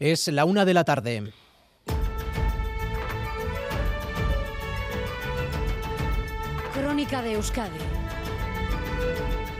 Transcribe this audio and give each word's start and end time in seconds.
Es 0.00 0.28
la 0.28 0.46
una 0.46 0.64
de 0.64 0.72
la 0.72 0.82
tarde. 0.84 1.30
Crónica 6.72 7.20
de 7.20 7.34
Euskadi 7.34 7.78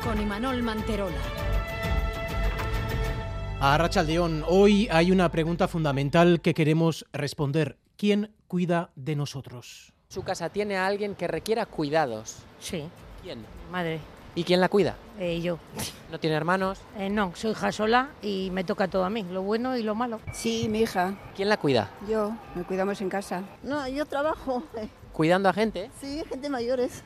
con 0.03 0.19
Imanol 0.19 0.63
Manterola. 0.63 1.15
A 3.61 3.77
Rachaldeón, 3.77 4.43
hoy 4.49 4.89
hay 4.91 5.13
una 5.13 5.31
pregunta 5.31 5.69
fundamental 5.69 6.41
que 6.41 6.55
queremos 6.55 7.05
responder. 7.13 7.77
¿Quién 7.99 8.35
cuida 8.49 8.93
de 8.97 9.17
nosotros? 9.17 9.93
Su 10.09 10.23
casa 10.23 10.49
tiene 10.49 10.79
a 10.79 10.87
alguien 10.87 11.15
que 11.15 11.29
requiera 11.29 11.67
cuidados. 11.67 12.39
Sí, 12.59 12.85
¿Quién? 13.23 13.45
madre. 13.71 14.01
¿Y 14.35 14.45
quién 14.45 14.61
la 14.61 14.69
cuida? 14.69 14.97
Eh, 15.19 15.41
yo. 15.41 15.59
¿No 16.11 16.21
tiene 16.21 16.37
hermanos? 16.37 16.79
Eh, 16.97 17.11
no, 17.11 17.33
soy 17.35 17.51
hija 17.51 17.73
sola 17.73 18.11
y 18.23 18.51
me 18.53 18.63
toca 18.65 18.89
todo 18.89 19.05
a 19.05 19.11
mí, 19.11 19.25
lo 19.25 19.43
bueno 19.43 19.77
y 19.77 19.83
lo 19.83 19.95
malo. 19.95 20.21
Sí, 20.33 20.69
mi 20.69 20.81
hija. 20.81 21.15
¿Quién 21.35 21.49
la 21.49 21.57
cuida? 21.57 21.91
Yo. 22.09 22.33
Me 22.55 22.63
cuidamos 22.65 23.01
en 23.01 23.09
casa. 23.09 23.43
No, 23.63 23.87
yo 23.89 24.07
trabajo. 24.07 24.63
¿Cuidando 25.13 25.49
a 25.49 25.53
gente? 25.53 25.91
Sí, 26.01 26.23
gente 26.29 26.49
mayores. 26.49 27.03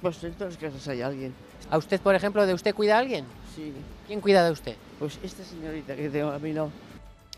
Pues 0.00 0.22
en 0.22 0.32
todas 0.34 0.54
las 0.54 0.62
casas 0.62 0.86
hay 0.88 1.02
alguien. 1.02 1.34
¿A 1.68 1.78
usted, 1.78 2.00
por 2.00 2.14
ejemplo, 2.14 2.46
de 2.46 2.54
usted 2.54 2.74
cuida 2.74 2.96
a 2.96 3.00
alguien? 3.00 3.24
Sí. 3.56 3.72
¿Quién 4.06 4.20
cuida 4.20 4.44
de 4.44 4.52
usted? 4.52 4.76
Pues 4.98 5.18
esta 5.22 5.42
señorita 5.42 5.96
que 5.96 6.08
tengo 6.08 6.30
a 6.30 6.38
mi 6.38 6.52
lado. 6.52 6.70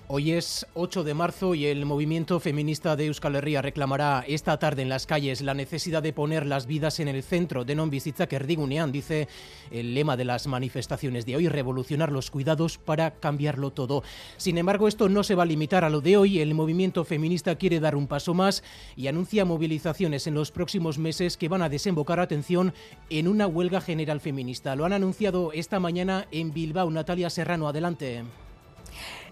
Hoy 0.07 0.33
es 0.33 0.67
8 0.75 1.03
de 1.03 1.15
marzo 1.15 1.55
y 1.55 1.65
el 1.65 1.87
movimiento 1.87 2.39
feminista 2.39 2.95
de 2.95 3.07
Euskal 3.07 3.37
Herria 3.37 3.63
reclamará 3.63 4.23
esta 4.29 4.59
tarde 4.59 4.83
en 4.83 4.91
las 4.91 5.07
calles 5.07 5.41
la 5.41 5.55
necesidad 5.55 6.03
de 6.03 6.13
poner 6.13 6.45
las 6.45 6.67
vidas 6.67 7.01
en 7.01 7.09
el 7.09 7.23
centro 7.23 7.65
de 7.65 7.75
non 7.75 7.89
bizitza 7.89 8.29
erdigunean, 8.29 8.93
dice 8.93 9.33
el 9.73 9.97
lema 9.97 10.19
de 10.21 10.29
las 10.29 10.47
manifestaciones 10.47 11.25
de 11.25 11.37
hoy, 11.37 11.49
revolucionar 11.49 12.13
los 12.13 12.31
cuidados 12.31 12.77
para 12.77 13.13
cambiarlo 13.13 13.73
todo. 13.73 14.05
Sin 14.37 14.59
embargo, 14.59 14.89
esto 14.89 15.09
no 15.09 15.25
se 15.25 15.37
va 15.37 15.45
a 15.45 15.47
limitar 15.47 15.85
a 15.85 15.91
lo 15.91 16.03
de 16.03 16.19
hoy. 16.19 16.39
El 16.39 16.53
movimiento 16.53 17.07
feminista 17.07 17.57
quiere 17.57 17.81
dar 17.81 17.97
un 17.97 18.07
paso 18.07 18.35
más 18.35 18.63
y 18.97 19.07
anuncia 19.07 19.47
movilizaciones 19.47 20.27
en 20.27 20.35
los 20.35 20.53
próximos 20.53 20.99
meses 20.99 21.39
que 21.39 21.49
van 21.49 21.63
a 21.63 21.71
desembocar, 21.71 22.21
atención, 22.21 22.75
en 23.09 23.27
una 23.27 23.47
huelga 23.47 23.81
general 23.81 24.21
feminista. 24.21 24.77
Lo 24.77 24.85
han 24.85 24.93
anunciado 24.93 25.51
esta 25.55 25.81
mañana 25.81 26.29
en 26.31 26.53
Bilbao. 26.53 26.91
Natalia 26.91 27.31
Serrano, 27.31 27.69
adelante. 27.69 28.23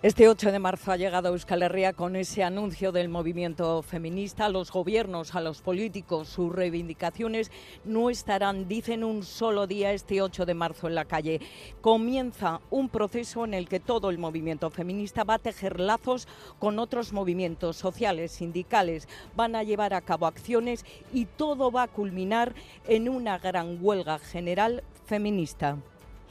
Este 0.03 0.28
8 0.28 0.50
de 0.50 0.58
marzo 0.58 0.91
ha 0.91 0.97
llegado 0.97 1.28
a 1.28 1.31
Euskal 1.31 1.62
Herria 1.62 1.92
con 1.92 2.17
ese 2.17 2.42
anuncio 2.42 2.91
del 2.91 3.08
movimiento 3.08 3.83
feminista. 3.83 4.48
Los 4.48 4.72
gobiernos, 4.72 5.36
a 5.36 5.41
los 5.41 5.62
políticos, 5.62 6.27
sus 6.27 6.53
reivindicaciones 6.53 7.53
no 7.84 8.11
estarán, 8.11 8.67
dicen, 8.67 9.05
un 9.05 9.23
solo 9.23 9.69
día 9.69 9.92
este 9.92 10.20
8 10.20 10.45
de 10.45 10.55
marzo 10.55 10.89
en 10.89 10.97
la 10.97 11.05
calle. 11.05 11.41
Comienza 11.80 12.61
un 12.69 12.89
proceso 12.89 13.45
en 13.45 13.55
el 13.55 13.69
que 13.69 13.78
todo 13.78 14.11
el 14.11 14.19
movimiento 14.19 14.70
feminista 14.70 15.23
va 15.23 15.34
a 15.34 15.39
tejer 15.39 15.78
lazos 15.78 16.27
con 16.58 16.80
otros 16.80 17.12
movimientos 17.12 17.77
sociales, 17.77 18.33
sindicales, 18.33 19.06
van 19.36 19.55
a 19.55 19.62
llevar 19.62 19.95
a 19.95 20.00
cabo 20.00 20.27
acciones 20.27 20.84
y 21.12 21.27
todo 21.27 21.70
va 21.70 21.84
a 21.84 21.89
culminar 21.89 22.55
en 22.89 23.08
una 23.08 23.39
gran 23.39 23.78
huelga 23.80 24.19
general 24.19 24.83
feminista. 25.06 25.77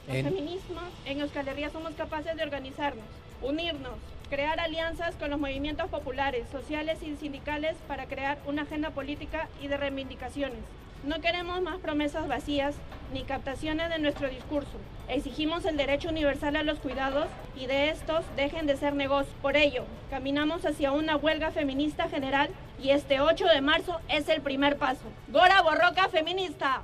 Los 0.06 0.16
feminismos 0.16 0.84
en 1.06 1.20
Euskal 1.20 1.48
Herria 1.48 1.70
somos 1.70 1.94
capaces 1.94 2.36
de 2.36 2.42
organizarnos, 2.42 3.04
unirnos, 3.42 3.98
crear 4.30 4.60
alianzas 4.60 5.14
con 5.16 5.30
los 5.30 5.38
movimientos 5.38 5.88
populares, 5.90 6.46
sociales 6.50 6.98
y 7.02 7.16
sindicales 7.16 7.76
para 7.86 8.06
crear 8.06 8.38
una 8.46 8.62
agenda 8.62 8.90
política 8.90 9.48
y 9.60 9.68
de 9.68 9.76
reivindicaciones. 9.76 10.60
No 11.04 11.20
queremos 11.20 11.60
más 11.62 11.78
promesas 11.78 12.28
vacías 12.28 12.76
ni 13.12 13.24
captaciones 13.24 13.90
de 13.90 13.98
nuestro 13.98 14.28
discurso. 14.28 14.78
Exigimos 15.08 15.64
el 15.64 15.76
derecho 15.76 16.08
universal 16.08 16.54
a 16.54 16.62
los 16.62 16.78
cuidados 16.78 17.26
y 17.56 17.66
de 17.66 17.90
estos 17.90 18.24
dejen 18.36 18.66
de 18.66 18.76
ser 18.76 18.94
negocios. 18.94 19.34
Por 19.42 19.56
ello, 19.56 19.84
caminamos 20.10 20.64
hacia 20.64 20.92
una 20.92 21.16
huelga 21.16 21.50
feminista 21.50 22.08
general 22.08 22.50
y 22.80 22.90
este 22.90 23.20
8 23.20 23.46
de 23.46 23.60
marzo 23.60 24.00
es 24.08 24.28
el 24.28 24.42
primer 24.42 24.78
paso. 24.78 25.02
¡Gora 25.28 25.60
Borroca 25.62 26.08
Feminista! 26.08 26.82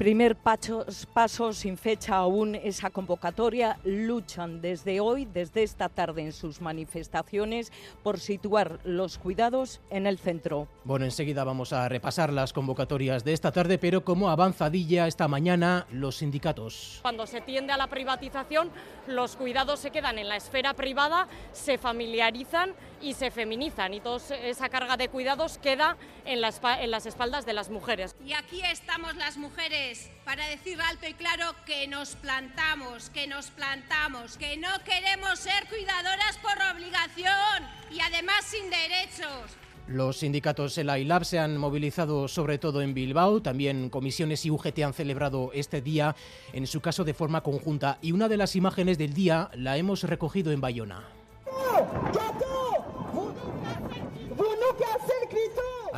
Primer 0.00 0.34
paso, 0.34 0.86
paso 1.12 1.52
sin 1.52 1.76
fecha 1.76 2.16
aún 2.16 2.54
esa 2.54 2.88
convocatoria. 2.88 3.78
Luchan 3.84 4.62
desde 4.62 4.98
hoy, 4.98 5.26
desde 5.26 5.62
esta 5.62 5.90
tarde 5.90 6.22
en 6.22 6.32
sus 6.32 6.62
manifestaciones 6.62 7.70
por 8.02 8.18
situar 8.18 8.80
los 8.84 9.18
cuidados 9.18 9.82
en 9.90 10.06
el 10.06 10.16
centro. 10.18 10.68
Bueno, 10.84 11.04
enseguida 11.04 11.44
vamos 11.44 11.74
a 11.74 11.86
repasar 11.90 12.32
las 12.32 12.54
convocatorias 12.54 13.24
de 13.24 13.34
esta 13.34 13.52
tarde, 13.52 13.76
pero 13.76 14.02
como 14.02 14.30
avanzadilla 14.30 15.06
esta 15.06 15.28
mañana 15.28 15.86
los 15.92 16.16
sindicatos. 16.16 17.00
Cuando 17.02 17.26
se 17.26 17.42
tiende 17.42 17.74
a 17.74 17.76
la 17.76 17.88
privatización, 17.88 18.70
los 19.06 19.36
cuidados 19.36 19.80
se 19.80 19.90
quedan 19.90 20.18
en 20.18 20.30
la 20.30 20.36
esfera 20.36 20.72
privada, 20.72 21.28
se 21.52 21.76
familiarizan 21.76 22.72
y 23.02 23.12
se 23.12 23.30
feminizan 23.30 23.92
y 23.92 24.00
toda 24.00 24.18
esa 24.44 24.70
carga 24.70 24.96
de 24.96 25.08
cuidados 25.10 25.58
queda 25.58 25.98
en, 26.24 26.40
la 26.40 26.48
espa- 26.48 26.80
en 26.80 26.90
las 26.90 27.04
espaldas 27.04 27.44
de 27.44 27.52
las 27.52 27.68
mujeres. 27.68 28.16
Y 28.24 28.32
aquí 28.32 28.62
estamos 28.62 29.14
las 29.16 29.36
mujeres 29.36 29.89
para 30.24 30.46
decir 30.46 30.80
alto 30.80 31.06
y 31.08 31.14
claro 31.14 31.54
que 31.66 31.88
nos 31.88 32.14
plantamos, 32.16 33.10
que 33.10 33.26
nos 33.26 33.50
plantamos, 33.50 34.36
que 34.36 34.56
no 34.56 34.68
queremos 34.84 35.38
ser 35.38 35.66
cuidadoras 35.68 36.38
por 36.38 36.52
obligación 36.74 37.66
y 37.90 38.00
además 38.00 38.44
sin 38.44 38.70
derechos. 38.70 39.56
Los 39.88 40.18
sindicatos 40.18 40.78
ELA 40.78 41.00
y 41.00 41.04
LAB 41.04 41.24
se 41.24 41.40
han 41.40 41.56
movilizado 41.56 42.28
sobre 42.28 42.58
todo 42.58 42.80
en 42.82 42.94
Bilbao, 42.94 43.42
también 43.42 43.90
comisiones 43.90 44.46
y 44.46 44.50
UGT 44.50 44.78
han 44.80 44.94
celebrado 44.94 45.50
este 45.52 45.82
día, 45.82 46.14
en 46.52 46.68
su 46.68 46.80
caso 46.80 47.02
de 47.02 47.14
forma 47.14 47.42
conjunta, 47.42 47.98
y 48.00 48.12
una 48.12 48.28
de 48.28 48.36
las 48.36 48.54
imágenes 48.54 48.98
del 48.98 49.12
día 49.12 49.50
la 49.54 49.76
hemos 49.76 50.04
recogido 50.04 50.52
en 50.52 50.60
Bayona. 50.60 51.08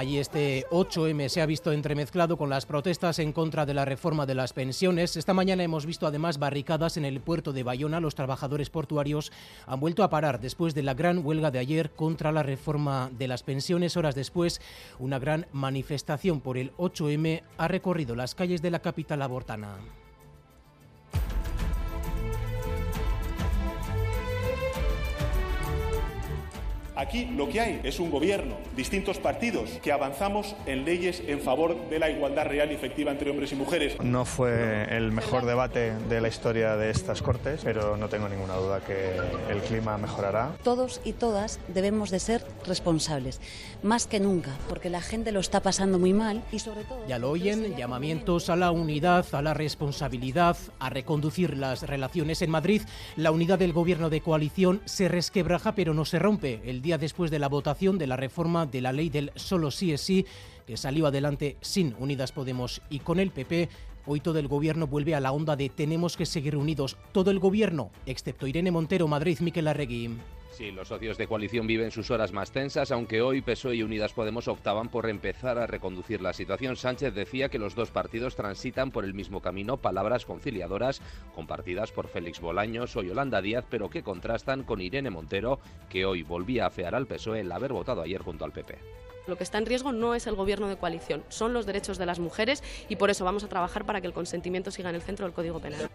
Allí 0.02 0.18
este 0.18 0.66
8M 0.70 1.28
se 1.28 1.42
ha 1.42 1.46
visto 1.46 1.70
entremezclado 1.70 2.36
con 2.36 2.50
las 2.50 2.66
protestas 2.66 3.20
en 3.20 3.32
contra 3.32 3.66
de 3.66 3.72
la 3.72 3.84
reforma 3.84 4.26
de 4.26 4.34
las 4.34 4.52
pensiones. 4.52 5.16
Esta 5.16 5.32
mañana 5.32 5.62
hemos 5.62 5.86
visto 5.86 6.08
además 6.08 6.40
barricadas 6.40 6.96
en 6.96 7.04
el 7.04 7.20
puerto 7.20 7.52
de 7.52 7.62
Bayona. 7.62 8.00
Los 8.00 8.16
trabajadores 8.16 8.68
portuarios 8.68 9.30
han 9.64 9.78
vuelto 9.78 10.02
a 10.02 10.10
parar 10.10 10.40
después 10.40 10.74
de 10.74 10.82
la 10.82 10.94
gran 10.94 11.24
huelga 11.24 11.52
de 11.52 11.60
ayer 11.60 11.92
contra 11.92 12.32
la 12.32 12.42
reforma 12.42 13.12
de 13.16 13.28
las 13.28 13.44
pensiones. 13.44 13.96
Horas 13.96 14.16
después, 14.16 14.60
una 14.98 15.20
gran 15.20 15.46
manifestación 15.52 16.40
por 16.40 16.58
el 16.58 16.72
8M 16.78 17.42
ha 17.56 17.68
recorrido 17.68 18.16
las 18.16 18.34
calles 18.34 18.60
de 18.60 18.72
la 18.72 18.80
capital 18.80 19.22
abortana. 19.22 20.01
Aquí 27.02 27.24
lo 27.24 27.48
que 27.48 27.60
hay 27.60 27.80
es 27.82 27.98
un 27.98 28.12
gobierno, 28.12 28.54
distintos 28.76 29.18
partidos, 29.18 29.70
que 29.82 29.90
avanzamos 29.90 30.54
en 30.66 30.84
leyes 30.84 31.20
en 31.26 31.40
favor 31.40 31.76
de 31.90 31.98
la 31.98 32.08
igualdad 32.08 32.46
real 32.46 32.70
y 32.70 32.74
efectiva 32.74 33.10
entre 33.10 33.28
hombres 33.28 33.50
y 33.50 33.56
mujeres. 33.56 34.00
No 34.00 34.24
fue 34.24 34.86
el 34.88 35.10
mejor 35.10 35.44
debate 35.44 35.94
de 36.08 36.20
la 36.20 36.28
historia 36.28 36.76
de 36.76 36.90
estas 36.90 37.20
Cortes, 37.20 37.62
pero 37.64 37.96
no 37.96 38.08
tengo 38.08 38.28
ninguna 38.28 38.54
duda 38.54 38.80
que 38.82 39.16
el 39.50 39.58
clima 39.62 39.98
mejorará. 39.98 40.52
Todos 40.62 41.00
y 41.04 41.12
todas 41.12 41.58
debemos 41.66 42.10
de 42.10 42.20
ser 42.20 42.44
responsables, 42.64 43.40
más 43.82 44.06
que 44.06 44.20
nunca, 44.20 44.52
porque 44.68 44.88
la 44.88 45.00
gente 45.00 45.32
lo 45.32 45.40
está 45.40 45.58
pasando 45.58 45.98
muy 45.98 46.12
mal 46.12 46.44
y 46.52 46.60
sobre 46.60 46.84
todo... 46.84 47.04
Ya 47.08 47.18
lo 47.18 47.30
oyen, 47.30 47.74
llamamientos 47.74 48.48
a 48.48 48.54
la 48.54 48.70
unidad, 48.70 49.26
a 49.32 49.42
la 49.42 49.54
responsabilidad, 49.54 50.56
a 50.78 50.88
reconducir 50.88 51.56
las 51.56 51.82
relaciones. 51.82 52.42
En 52.42 52.50
Madrid, 52.50 52.82
la 53.16 53.32
unidad 53.32 53.58
del 53.58 53.72
gobierno 53.72 54.08
de 54.08 54.20
coalición 54.20 54.80
se 54.84 55.08
resquebraja 55.08 55.74
pero 55.74 55.94
no 55.94 56.04
se 56.04 56.20
rompe. 56.20 56.60
El 56.64 56.80
día 56.80 56.91
después 56.98 57.30
de 57.30 57.38
la 57.38 57.48
votación 57.48 57.98
de 57.98 58.06
la 58.06 58.16
reforma 58.16 58.66
de 58.66 58.80
la 58.80 58.92
ley 58.92 59.10
del 59.10 59.32
solo 59.34 59.70
sí 59.70 59.92
es 59.92 60.00
sí, 60.00 60.26
que 60.66 60.76
salió 60.76 61.06
adelante 61.06 61.56
sin 61.60 61.94
Unidas 61.98 62.32
Podemos 62.32 62.82
y 62.90 63.00
con 63.00 63.20
el 63.20 63.30
PP, 63.30 63.68
hoy 64.06 64.20
todo 64.20 64.38
el 64.38 64.48
gobierno 64.48 64.86
vuelve 64.86 65.14
a 65.14 65.20
la 65.20 65.32
onda 65.32 65.56
de 65.56 65.68
tenemos 65.68 66.16
que 66.16 66.26
seguir 66.26 66.56
unidos. 66.56 66.96
Todo 67.12 67.30
el 67.30 67.38
gobierno, 67.38 67.90
excepto 68.06 68.46
Irene 68.46 68.70
Montero, 68.70 69.08
Madrid, 69.08 69.38
Miquel 69.40 69.68
Arregui. 69.68 70.10
Sí, 70.52 70.70
los 70.70 70.88
socios 70.88 71.16
de 71.16 71.26
coalición 71.26 71.66
viven 71.66 71.90
sus 71.90 72.10
horas 72.10 72.32
más 72.32 72.52
tensas, 72.52 72.92
aunque 72.92 73.22
hoy 73.22 73.40
PSOE 73.40 73.76
y 73.76 73.82
Unidas 73.82 74.12
Podemos 74.12 74.48
optaban 74.48 74.90
por 74.90 75.08
empezar 75.08 75.58
a 75.58 75.66
reconducir 75.66 76.20
la 76.20 76.34
situación. 76.34 76.76
Sánchez 76.76 77.14
decía 77.14 77.48
que 77.48 77.58
los 77.58 77.74
dos 77.74 77.90
partidos 77.90 78.36
transitan 78.36 78.90
por 78.90 79.06
el 79.06 79.14
mismo 79.14 79.40
camino, 79.40 79.78
palabras 79.78 80.26
conciliadoras 80.26 81.00
compartidas 81.34 81.90
por 81.90 82.06
Félix 82.06 82.38
Bolaños 82.40 82.94
o 82.96 83.02
Yolanda 83.02 83.40
Díaz, 83.40 83.64
pero 83.70 83.88
que 83.88 84.02
contrastan 84.02 84.62
con 84.62 84.82
Irene 84.82 85.08
Montero, 85.08 85.58
que 85.88 86.04
hoy 86.04 86.22
volvía 86.22 86.64
a 86.64 86.66
afear 86.66 86.94
al 86.94 87.06
PSOE 87.06 87.40
el 87.40 87.50
haber 87.50 87.72
votado 87.72 88.02
ayer 88.02 88.20
junto 88.20 88.44
al 88.44 88.52
PP. 88.52 88.76
Lo 89.26 89.36
que 89.36 89.44
está 89.44 89.56
en 89.56 89.64
riesgo 89.64 89.92
no 89.92 90.14
es 90.14 90.26
el 90.26 90.34
gobierno 90.34 90.68
de 90.68 90.76
coalición, 90.76 91.24
son 91.30 91.54
los 91.54 91.64
derechos 91.64 91.96
de 91.96 92.04
las 92.04 92.18
mujeres 92.18 92.62
y 92.90 92.96
por 92.96 93.08
eso 93.08 93.24
vamos 93.24 93.42
a 93.42 93.48
trabajar 93.48 93.86
para 93.86 94.02
que 94.02 94.06
el 94.06 94.12
consentimiento 94.12 94.70
siga 94.70 94.90
en 94.90 94.96
el 94.96 95.02
centro 95.02 95.24
del 95.24 95.34
Código 95.34 95.60
Penal. 95.60 95.88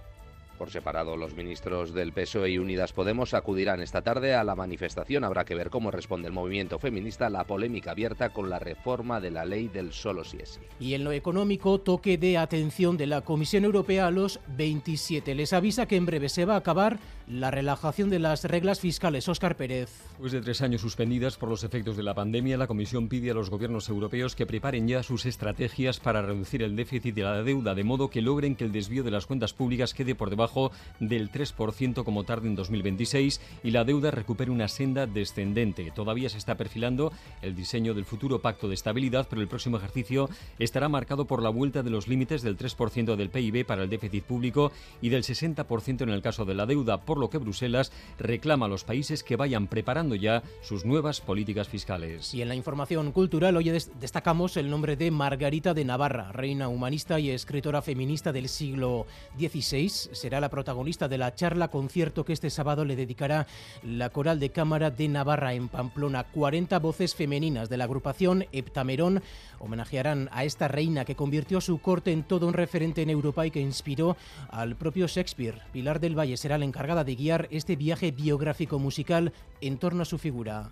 Por 0.57 0.71
separado, 0.71 1.18
los 1.18 1.36
ministros 1.36 1.94
del 1.94 2.13
PSOE 2.13 2.50
y 2.50 2.57
Unidas 2.57 2.92
Podemos 2.92 3.36
acudirán 3.36 3.80
esta 3.80 4.01
tarde 4.01 4.33
a 4.33 4.44
la 4.44 4.56
manifestación. 4.56 5.24
Habrá 5.24 5.45
que 5.45 5.54
ver 5.54 5.69
cómo 5.69 5.92
responde 5.92 6.27
el 6.27 6.33
movimiento 6.33 6.80
feminista 6.80 7.27
a 7.27 7.30
la 7.30 7.44
polémica 7.44 7.92
abierta 7.92 8.30
con 8.30 8.50
la 8.50 8.57
reforma 8.57 9.21
de 9.21 9.30
la 9.30 9.45
ley 9.45 9.68
del 9.68 9.94
solo 9.94 10.24
si 10.24 10.38
es. 10.38 10.59
Y 10.80 10.95
en 10.95 11.04
lo 11.04 11.12
económico, 11.12 11.80
toque 11.80 12.18
de 12.18 12.39
atención 12.39 12.98
de 12.98 13.06
la 13.06 13.21
Comisión 13.21 13.65
Europea 13.65 14.07
a 14.07 14.12
los 14.12 14.39
27. 14.57 15.36
Les 15.36 15.54
avisa 15.54 15.86
que 15.86 15.95
en 15.95 16.07
breve 16.07 16.27
se 16.27 16.45
va 16.45 16.56
a 16.56 16.57
acabar 16.57 16.98
la 17.27 17.51
relajación 17.51 18.09
de 18.09 18.19
las 18.19 18.45
reglas 18.45 18.79
fiscales. 18.79 19.27
Óscar 19.27 19.57
Pérez. 19.57 19.89
Después 20.12 20.31
de 20.31 20.41
tres 20.41 20.62
años 20.62 20.81
suspendidas 20.81 21.38
por 21.38 21.50
los 21.50 21.63
efectos 21.63 21.97
de 21.97 22.03
la 22.03 22.13
pandemia, 22.13 22.57
la 22.57 22.68
Comisión 22.68 23.09
pide 23.09 23.31
a 23.31 23.33
los 23.33 23.50
gobiernos 23.50 23.89
europeos 23.89 24.35
que 24.35 24.45
preparen 24.45 24.88
ya 24.88 25.03
sus 25.03 25.25
estrategias 25.25 26.00
para 26.00 26.21
reducir 26.21 26.63
el 26.63 26.75
déficit 26.75 27.18
y 27.18 27.21
la 27.21 27.44
deuda, 27.44 27.75
de 27.75 27.83
modo 27.83 28.09
que 28.09 28.21
logren 28.21 28.56
que 28.56 28.63
el 28.63 28.71
desvío 28.71 29.03
de 29.03 29.12
las 29.12 29.25
cuentas 29.25 29.53
públicas 29.53 29.94
quede 29.94 30.15
por 30.15 30.29
debajo 30.29 30.71
del 31.00 31.29
3% 31.29 32.03
como 32.06 32.24
tarde 32.24 32.47
en 32.47 32.56
2026 32.56 33.41
y 33.63 33.71
la 33.71 33.83
deuda 33.83 34.09
recupere 34.09 34.50
una 34.50 34.69
senda 34.69 35.06
descendente. 35.06 35.91
Todavía 35.94 36.29
se 36.29 36.38
está 36.38 36.56
perfilando 36.56 37.12
el 37.41 37.56
diseño 37.56 37.94
del 37.94 38.06
futuro 38.06 38.41
pacto 38.41 38.69
de 38.69 38.75
estabilidad, 38.75 39.27
pero 39.29 39.41
el 39.41 39.50
próximo 39.50 39.77
ejercicio 39.77 40.29
estará 40.59 40.88
marcado 40.88 41.25
por 41.25 41.44
la 41.44 41.50
vuelta 41.50 41.83
de 41.83 41.89
los 41.89 42.07
límites 42.07 42.41
del 42.41 42.57
3% 42.57 43.15
del 43.15 43.29
PIB 43.29 43.65
para 43.65 43.83
el 43.83 43.89
déficit 43.89 44.24
público 44.24 44.71
y 45.01 45.09
del 45.09 45.24
60% 45.24 46.01
en 46.01 46.09
el 46.09 46.21
caso 46.21 46.45
de 46.45 46.56
la 46.56 46.65
deuda, 46.65 47.01
por 47.01 47.17
lo 47.18 47.30
que 47.30 47.38
Bruselas 47.38 47.92
reclama 48.18 48.66
a 48.66 48.69
los 48.69 48.84
países 48.84 49.24
que 49.24 49.36
vayan 49.36 49.68
preparando 49.68 50.16
ya 50.16 50.44
sus 50.62 50.86
nuevas 50.86 51.22
políticas 51.22 51.68
fiscales. 51.68 52.34
Y 52.34 52.42
en 52.42 52.50
la 52.50 52.56
información 52.56 53.12
cultural 53.12 53.58
hoy 53.58 53.69
destacamos 53.69 54.58
el 54.58 54.69
nombre 54.69 54.96
de 54.96 55.12
Margarita 55.12 55.74
de 55.74 55.86
Navarra, 55.86 56.31
reina 56.31 56.68
humanista 56.68 57.19
y 57.19 57.30
escritora 57.30 57.81
feminista 57.81 58.31
del 58.31 58.50
siglo 58.50 59.06
XVI. 59.38 59.90
Será 59.90 60.40
la 60.40 60.50
protagonista 60.50 61.08
de 61.08 61.18
la 61.18 61.36
charla 61.36 61.69
concierto 61.69 62.25
que 62.25 62.34
este 62.34 62.50
sábado 62.50 62.86
le 62.86 62.96
dedicará 62.96 63.48
la 63.84 64.10
Coral 64.10 64.40
de 64.40 64.52
Cámara 64.52 64.92
de 64.92 65.08
Navarra 65.08 65.54
en 65.54 65.70
Pamplona. 65.70 66.24
40 66.24 66.80
voces 66.80 67.16
femeninas 67.16 67.70
de 67.70 67.78
la 67.78 67.86
agrupación 67.86 68.46
Heptamerón 68.52 69.22
homenajearán 69.60 70.30
a 70.31 70.44
esta 70.44 70.68
reina 70.68 71.06
que 71.06 71.16
convirtió 71.16 71.62
su 71.62 71.80
corte 71.80 72.12
en 72.12 72.24
todo 72.24 72.48
un 72.48 72.54
referente 72.54 73.02
en 73.02 73.10
Europa 73.10 73.46
y 73.46 73.52
que 73.52 73.60
inspiró 73.60 74.18
al 74.50 74.75
propio 74.75 75.08
Shakespeare. 75.08 75.62
Pilar 75.72 76.00
del 76.00 76.18
Valle 76.18 76.38
será 76.38 76.58
la 76.58 76.66
encargada 76.66 77.04
de 77.04 77.06
guiar 77.15 77.48
este 77.51 77.75
viaje 77.75 78.12
biográfico 78.12 78.80
musical 78.80 79.33
en 79.62 79.77
torno 79.77 80.04
a 80.04 80.06
su 80.06 80.18
figura. 80.18 80.69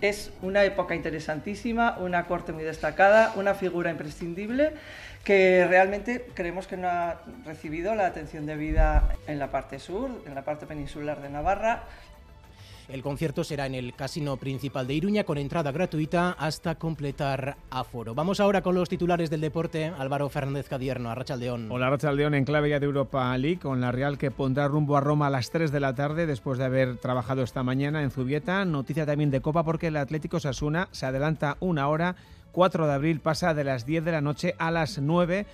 Es 0.00 0.32
una 0.40 0.64
época 0.64 0.94
interesantísima, 0.94 1.98
una 1.98 2.24
corte 2.26 2.52
muy 2.52 2.64
destacada, 2.64 3.34
una 3.36 3.54
figura 3.54 3.90
imprescindible 3.90 4.72
que 5.24 5.66
realmente 5.68 6.26
creemos 6.32 6.66
que 6.66 6.78
no 6.78 6.88
ha 6.88 7.20
recibido 7.44 7.94
la 7.94 8.06
atención 8.06 8.46
debida 8.46 9.14
en 9.26 9.38
la 9.38 9.50
parte 9.50 9.78
sur, 9.78 10.10
en 10.26 10.34
la 10.34 10.42
parte 10.42 10.66
peninsular 10.66 11.20
de 11.20 11.28
Navarra 11.28 11.84
el 12.92 13.02
concierto 13.02 13.44
será 13.44 13.66
en 13.66 13.74
el 13.74 13.94
Casino 13.94 14.36
Principal 14.36 14.86
de 14.86 14.94
Iruña 14.94 15.24
con 15.24 15.38
entrada 15.38 15.72
gratuita 15.72 16.32
hasta 16.32 16.74
completar 16.74 17.56
aforo. 17.70 18.14
Vamos 18.14 18.40
ahora 18.40 18.62
con 18.62 18.74
los 18.74 18.88
titulares 18.88 19.30
del 19.30 19.40
deporte. 19.40 19.92
Álvaro 19.98 20.28
Fernández 20.28 20.68
Cadierno, 20.68 21.10
Arrachaldeón. 21.10 21.70
Hola 21.70 21.86
Arrachaldeón, 21.86 22.34
en 22.34 22.44
clave 22.44 22.70
ya 22.70 22.80
de 22.80 22.86
Europa 22.86 23.36
League 23.38 23.60
con 23.60 23.80
la 23.80 23.92
Real 23.92 24.18
que 24.18 24.30
pondrá 24.30 24.68
rumbo 24.68 24.96
a 24.96 25.00
Roma 25.00 25.28
a 25.28 25.30
las 25.30 25.50
3 25.50 25.70
de 25.72 25.80
la 25.80 25.94
tarde 25.94 26.26
después 26.26 26.58
de 26.58 26.64
haber 26.64 26.96
trabajado 26.98 27.42
esta 27.42 27.62
mañana 27.62 28.02
en 28.02 28.10
Zubieta. 28.10 28.64
Noticia 28.64 29.06
también 29.06 29.30
de 29.30 29.40
Copa 29.40 29.64
porque 29.64 29.88
el 29.88 29.96
Atlético 29.96 30.40
Sasuna 30.40 30.88
se 30.90 31.06
adelanta 31.06 31.56
una 31.60 31.88
hora. 31.88 32.16
4 32.52 32.86
de 32.86 32.92
abril 32.92 33.20
pasa 33.20 33.54
de 33.54 33.64
las 33.64 33.86
10 33.86 34.04
de 34.04 34.12
la 34.12 34.20
noche 34.20 34.54
a 34.58 34.70
las 34.70 34.98
9 34.98 35.46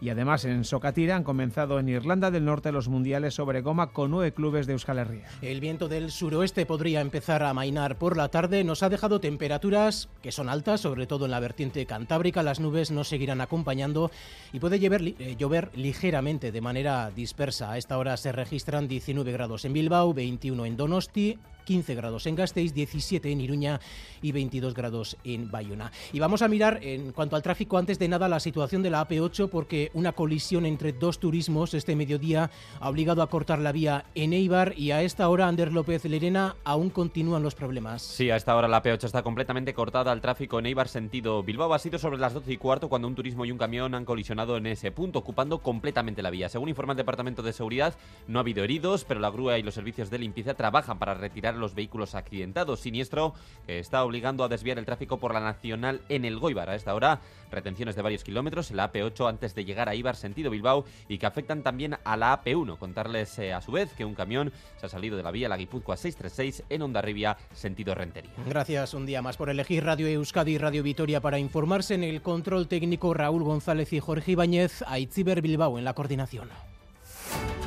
y 0.00 0.08
además 0.08 0.44
en 0.44 0.64
Socatira 0.64 1.16
han 1.16 1.24
comenzado 1.24 1.78
en 1.78 1.88
Irlanda 1.88 2.30
del 2.30 2.44
Norte 2.44 2.72
los 2.72 2.88
mundiales 2.88 3.34
sobre 3.34 3.60
goma 3.60 3.92
con 3.92 4.10
nueve 4.10 4.32
clubes 4.32 4.66
de 4.66 4.72
Euskal 4.72 4.98
Herria. 4.98 5.28
El 5.42 5.60
viento 5.60 5.88
del 5.88 6.10
suroeste 6.10 6.66
podría 6.66 7.00
empezar 7.00 7.42
a 7.42 7.54
mainar 7.54 7.98
por 7.98 8.16
la 8.16 8.28
tarde. 8.28 8.64
Nos 8.64 8.82
ha 8.82 8.88
dejado 8.88 9.20
temperaturas 9.20 10.08
que 10.22 10.32
son 10.32 10.48
altas, 10.48 10.80
sobre 10.80 11.06
todo 11.06 11.26
en 11.26 11.30
la 11.30 11.40
vertiente 11.40 11.84
cantábrica. 11.86 12.42
Las 12.42 12.60
nubes 12.60 12.90
no 12.90 13.04
seguirán 13.04 13.40
acompañando 13.40 14.10
y 14.52 14.60
puede 14.60 14.78
llover, 14.78 15.14
eh, 15.18 15.36
llover 15.38 15.70
ligeramente 15.74 16.52
de 16.52 16.60
manera 16.60 17.10
dispersa. 17.10 17.72
A 17.72 17.78
esta 17.78 17.98
hora 17.98 18.16
se 18.16 18.32
registran 18.32 18.88
19 18.88 19.32
grados 19.32 19.64
en 19.64 19.72
Bilbao, 19.72 20.14
21 20.14 20.66
en 20.66 20.76
Donosti, 20.76 21.38
15 21.70 21.94
grados 21.94 22.26
en 22.26 22.34
Gasteiz, 22.34 22.74
17 22.74 23.30
en 23.30 23.40
Iruña 23.40 23.80
y 24.22 24.32
22 24.32 24.74
grados 24.74 25.16
en 25.22 25.52
Bayona. 25.52 25.92
Y 26.12 26.18
vamos 26.18 26.42
a 26.42 26.48
mirar 26.48 26.80
en 26.82 27.12
cuanto 27.12 27.36
al 27.36 27.44
tráfico 27.44 27.78
antes 27.78 27.96
de 28.00 28.08
nada 28.08 28.28
la 28.28 28.40
situación 28.40 28.82
de 28.82 28.90
la 28.90 29.06
AP8 29.06 29.48
porque 29.48 29.92
una 29.94 30.10
colisión 30.10 30.66
entre 30.66 30.92
dos 30.92 31.20
turismos 31.20 31.72
este 31.74 31.94
mediodía 31.94 32.50
ha 32.80 32.88
obligado 32.88 33.22
a 33.22 33.28
cortar 33.28 33.60
la 33.60 33.70
vía 33.70 34.04
en 34.16 34.32
Eibar 34.32 34.74
y 34.76 34.90
a 34.90 35.02
esta 35.02 35.28
hora 35.28 35.46
Ander 35.46 35.72
López 35.72 36.04
Lerena 36.06 36.56
aún 36.64 36.90
continúan 36.90 37.44
los 37.44 37.54
problemas. 37.54 38.02
Sí, 38.02 38.30
a 38.30 38.34
esta 38.36 38.56
hora 38.56 38.66
la 38.66 38.82
AP8 38.82 39.04
está 39.04 39.22
completamente 39.22 39.72
cortada 39.72 40.10
al 40.10 40.20
tráfico 40.20 40.58
en 40.58 40.66
Eibar 40.66 40.88
sentido 40.88 41.44
Bilbao. 41.44 41.72
Ha 41.72 41.78
sido 41.78 42.00
sobre 42.00 42.18
las 42.18 42.34
12 42.34 42.52
y 42.52 42.56
cuarto 42.56 42.88
cuando 42.88 43.06
un 43.06 43.14
turismo 43.14 43.44
y 43.44 43.52
un 43.52 43.58
camión 43.58 43.94
han 43.94 44.04
colisionado 44.04 44.56
en 44.56 44.66
ese 44.66 44.90
punto, 44.90 45.20
ocupando 45.20 45.58
completamente 45.58 46.20
la 46.20 46.30
vía. 46.30 46.48
Según 46.48 46.68
informa 46.68 46.94
el 46.94 46.96
Departamento 46.96 47.44
de 47.44 47.52
Seguridad, 47.52 47.94
no 48.26 48.40
ha 48.40 48.42
habido 48.42 48.64
heridos, 48.64 49.04
pero 49.04 49.20
la 49.20 49.30
grúa 49.30 49.56
y 49.56 49.62
los 49.62 49.74
servicios 49.74 50.10
de 50.10 50.18
limpieza 50.18 50.54
trabajan 50.54 50.98
para 50.98 51.14
retirar 51.14 51.59
los 51.60 51.74
vehículos 51.74 52.14
accidentados. 52.14 52.80
Siniestro 52.80 53.34
que 53.66 53.78
está 53.78 54.04
obligando 54.04 54.44
a 54.44 54.48
desviar 54.48 54.78
el 54.78 54.86
tráfico 54.86 55.18
por 55.18 55.34
la 55.34 55.40
Nacional 55.40 56.00
en 56.08 56.24
el 56.24 56.38
Goibar. 56.38 56.70
A 56.70 56.74
esta 56.74 56.94
hora, 56.94 57.20
retenciones 57.50 57.96
de 57.96 58.02
varios 58.02 58.24
kilómetros 58.24 58.70
en 58.70 58.78
la 58.78 58.92
AP8 58.92 59.28
antes 59.28 59.54
de 59.54 59.64
llegar 59.64 59.88
a 59.88 59.94
Ibar, 59.94 60.16
sentido 60.16 60.50
Bilbao, 60.50 60.84
y 61.08 61.18
que 61.18 61.26
afectan 61.26 61.62
también 61.62 61.96
a 62.04 62.16
la 62.16 62.42
AP1. 62.42 62.78
Contarles 62.78 63.38
eh, 63.38 63.52
a 63.52 63.60
su 63.60 63.72
vez 63.72 63.92
que 63.94 64.04
un 64.04 64.14
camión 64.14 64.52
se 64.78 64.86
ha 64.86 64.88
salido 64.88 65.16
de 65.16 65.22
la 65.22 65.30
vía 65.30 65.48
La 65.48 65.56
Guipúzcoa 65.56 65.96
636 65.96 66.64
en 66.68 66.82
Ondarribia, 66.82 67.36
sentido 67.52 67.94
Rentería. 67.94 68.32
Gracias 68.46 68.94
un 68.94 69.06
día 69.06 69.22
más 69.22 69.36
por 69.36 69.50
elegir 69.50 69.84
Radio 69.84 70.06
Euskadi 70.06 70.52
y 70.52 70.58
Radio 70.58 70.82
Vitoria 70.82 71.20
para 71.20 71.38
informarse 71.38 71.94
en 71.94 72.04
el 72.04 72.22
control 72.22 72.68
técnico 72.68 73.14
Raúl 73.14 73.44
González 73.44 73.92
y 73.92 74.00
Jorge 74.00 74.32
Ibáñez, 74.32 74.82
a 74.86 74.98
Itziber 74.98 75.42
Bilbao 75.42 75.78
en 75.78 75.84
la 75.84 75.94
coordinación. 75.94 76.48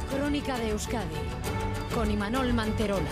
Crónica 0.09 0.57
de 0.57 0.69
Euskadi 0.69 1.15
con 1.93 2.09
Imanol 2.09 2.53
Manterola. 2.53 3.09